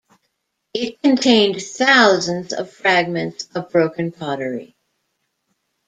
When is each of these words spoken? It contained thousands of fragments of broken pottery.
It 0.73 0.99
contained 1.03 1.61
thousands 1.61 2.53
of 2.53 2.71
fragments 2.71 3.45
of 3.53 3.69
broken 3.69 4.11
pottery. 4.11 4.75